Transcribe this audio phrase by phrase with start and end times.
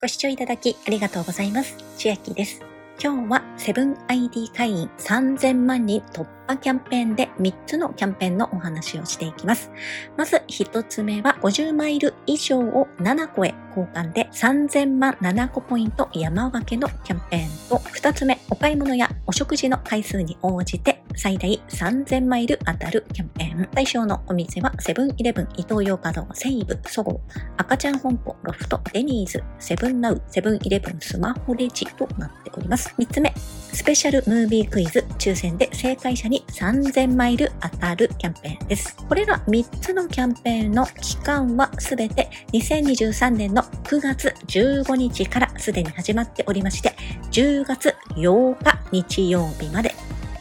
[0.00, 1.76] ご視聴いただきありがとうございます。
[1.96, 2.62] 千秋です。
[3.02, 9.70] 今日はセブン ID 会員3000万人突破キャンペーンで3つのキャンペーンのお話をしていきます。
[10.16, 23.68] まず1つ目は50マイル以上を7個へ交換で3000万7個ポイント山分けのキャンペーンと2つ目お買い物やお食事の回数に応じて最大3000マイル当たるキャンペーン。
[23.74, 32.94] 対象のお店はセブンイレブン、イトーヨーカドー、セイブ、ソゴー、赤ちゃん本舗、ロフト、デニーズ、セブンナウ、セブンイレブンスマホレジとなっております。
[32.98, 33.32] 3つ目、
[33.72, 38.96] スペシャルムービークイズ、抽選で正解者に3000マイル当たるキャンペーンです。
[39.08, 46.94] これら3つのキャンペーンの期間はすべて2023年の9月15日からすでに始まっておりまして、
[47.30, 49.94] 10月8日日曜日まで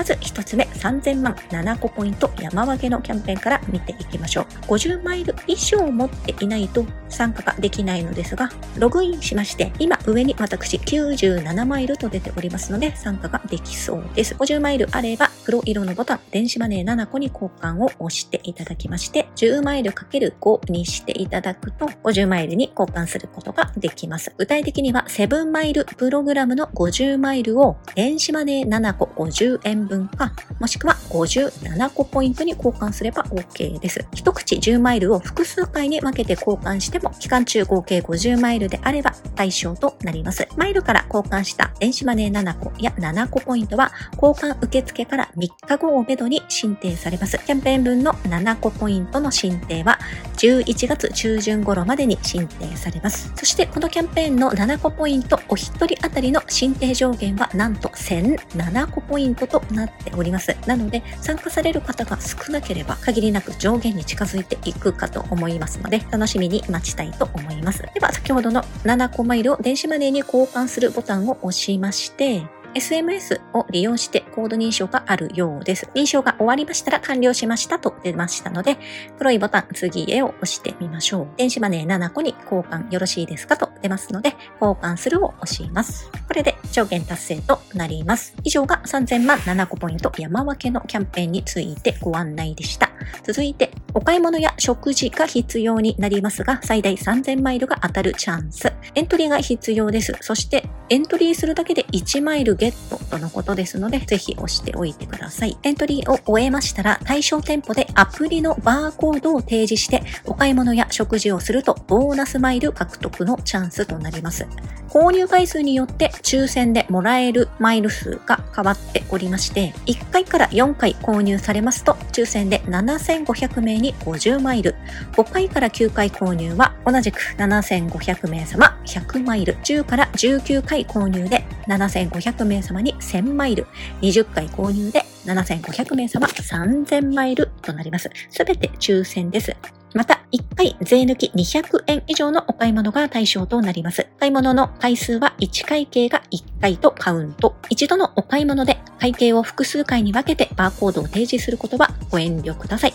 [0.00, 4.44] まず1つ目、3000万7個ポイント山分けのキャンペーンから見ていきましょう。
[4.64, 8.48] 50マイル以上持っていないと参加ができないのですが、
[8.78, 14.34] ログインしまして、今上に私97マイルと出ておりますので参加ができそうです。
[14.36, 24.32] 50マイルあれば黒色のボタン、電子マネー7個に交換を押していただきまして、10マイル ×5 にしていただくと、50マイルに交換することができます。
[24.38, 34.06] 具体的には、7マイルプログラムの50マイルを電子マネー7個50円分か、もしくは57個ポイントに交換すれば OK です。
[34.14, 40.46] 一口10マイルを複数回に分けて交換しても、期間中合計50マイルであれば対象となります。
[40.56, 43.90] マイルから交換した電子マネー7個や7個ポイントは、
[44.22, 47.36] 交換受付から3日後をめどに申請されます。
[47.38, 49.98] キャンペーン分の7個ポイントの申請は、
[50.36, 53.32] 11月中旬頃までに申請されます。
[53.34, 60.56] そしてこのキャンペーンの7個ポイントお一人当たりの申請上限はなんと1007個ポイントとななっております。
[60.66, 67.82] なので、参加される方が少なければ限りなく上限に近づいていくかと思いますので、楽しみに待ちたいと思います。
[67.82, 72.42] では、先ほどの7個マイルを電子マネーに交換するボタンを押しまして、
[72.74, 75.88] SMS を利用してコード認証があるようです。
[75.94, 78.78] 認証が終わりましたら完了しましたと出ましたので、
[79.18, 81.28] 黒いボタン次へを押してみましょう。
[81.36, 86.10] 電子マネー7個に交換よろしいですかと出ますので、交換するを押します。
[86.28, 88.34] これで上限達成となります。
[88.44, 92.90] 以上が3000万7個ポイント山分けのキャンペーンについてご案内でした。
[93.24, 98.72] 続いて、お買い物や食事が必要になりますが、最大3000マイルが当たるチャンス。
[98.94, 100.14] エントリーが必要です。
[100.20, 105.56] そして、エントリーするだけで1マイルゲットとのことですので、ぜひ押しておいてください。
[105.62, 114.46] エントリーを終えましたら、対象店舗でアプリのバーコードを提示して、お買い物や食事をすると、ボーナスマイル獲得のチャンスとなります。
[114.90, 124.74] 購入回数によって抽選でもらえるマイル数が変わっておりまして、1回から4回購入されますと、抽選で7500名に50マイル、
[125.12, 133.66] 5回から9回購入は同じく7500名様100マイル、10から19回購入で7500名様に1000マイル、
[134.02, 138.10] 20回購入で7500名様3000マイルとなります。
[138.30, 139.56] すべて抽選です。
[139.92, 144.06] また、1回税抜き200円以上のお買い物が対象となります。
[144.20, 147.56] 買い物の回数は1会計が1回とカウント。
[147.68, 152.94] 一度のお買い物で会計を複数回に分けてバーコードを提示することはご遠慮ください。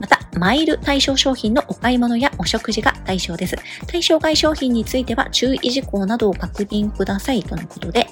[0.00, 3.56] また、マイル対象商品のお買い物やお食事が対象です。
[3.86, 8.08] 対象外商品については注意事項などを確認くださいとのことで、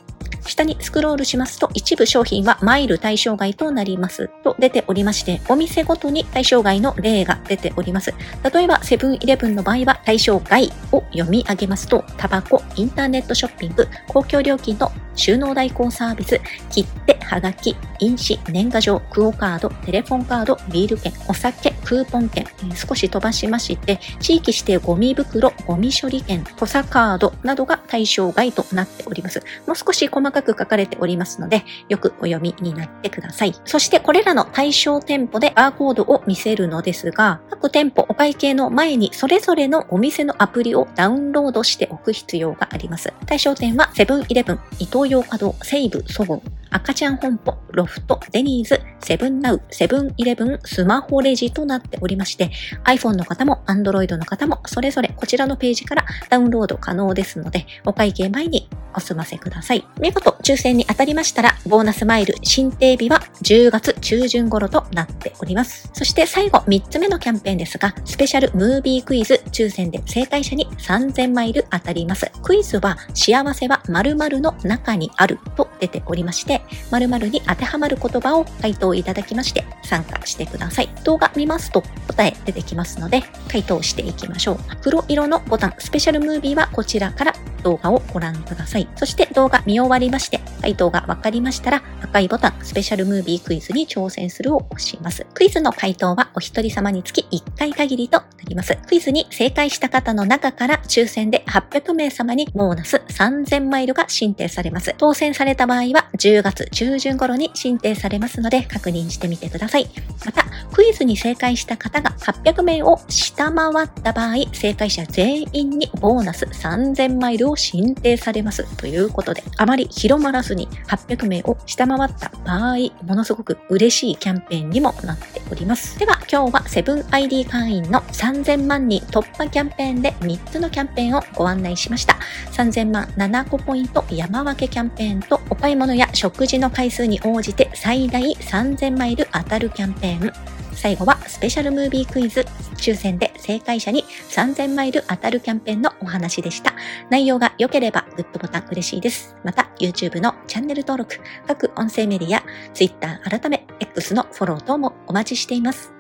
[0.50, 8.14] 下にスクロールしますと、一部商品はマイル対象外となりますと出ておりまして、お店ごとに対象外の例が出ております。
[8.52, 29.41] 例えば、セブンイレブンの場合は対象外を読み上げますと、タバコ、インターネットショッピング、公共料金の収納代行サービス、切手、はがき、印紙、年賀状、クオカード、テレフォンカード、ビール券、お酒、クーポン券、少し飛ばしまして、地域指定ゴミ袋、ゴミ処理券、土佐カードなどが対象外となっております。
[29.66, 33.54] もう少し細かく書かれておりますので、よくお読みになってください。
[33.65, 43.12] そしてこれらの対象店舗でバーコードを見せるのですが、各店舗お会計の前にそれぞれのお店のアプリをダウンロードしておく必要があります。
[43.26, 52.50] 対象店はセブンイレブン、伊東洋華堂、西武、そごう、赤ちゃん本舗、ロフト、デニーズ、セブンナウ、セブンイレブン、スマホレジとなっておりまして、
[52.84, 59.86] iPhone の方も Android の方もそれぞれこちらのページからダウンロード可能ですので、お会計前にお済ませください。
[60.00, 65.90] 見事抽選に当たりましたら、ボーナスマイル申請日は10月中旬頃となっております。
[65.92, 72.30] そして最後3つ目のキャンペーンですが、スペシャルムービークイズ抽選で正解者に3000マイル当たります。
[72.42, 80.88] クイズは幸せは〇〇の中にあると出ておりまして、〇〇に当てはまる言葉を回答いただきまして参加してください。
[81.05, 84.59] 動画見ますと答え出てきますので回答していきましょう。
[84.82, 88.88] 黒色のボタンスペシャルムービーはこちらから動画をご覧ください。
[88.97, 95.26] そして動画見終わりまして、回答がわかりましたら、赤いボタン、スペシャルムービークイズに挑戦するを押します。
[95.35, 98.76] クイズの回答はお一人様につき1回限りとなります。
[98.87, 104.94] クイズに正解した方の中から抽選で800名様にボーナス3000マイルが申請されます。
[104.99, 109.88] 当選された場合は10月中旬頃に申請されますので確認してみてください。
[110.25, 125.99] また、クイズに正解した方が800名を下回った場合、正解者全員にボーナス3000マイルをを申請されますということで、あまり広まらずに800名を下回った場合、ものすごく嬉しいキャンペーンにもなっております。
[125.99, 132.16] では、今日は 7ID 会員の3000万人突破キャンペーンで3つのキャンペーンをご案内しました。
[132.52, 140.51] 3000万7個ポイント山分けキャンペーンとお買い物や食事の回数に応じて最大3000マイル当たるキャンペーン。
[140.82, 142.40] 最後はスペシャルムービークイズ
[142.75, 146.75] 抽選で正解者に3000マイル当たるキャンペーンのお話でした。
[147.08, 149.37] 内容が良ければグッドボタン嬉しいです。
[149.44, 152.43] また YouTube のチャンネル登録、各音声メディア、
[152.75, 155.93] Twitter 改め X のフォロー等もお待ちしています。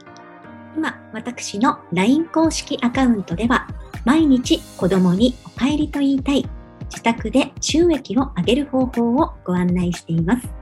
[0.76, 3.68] 今、私の LINE 公式アカウントでは
[4.04, 6.44] 毎日子供にお帰りと言いたい
[6.86, 10.61] 自宅で収益を上げる方法をご案内しています。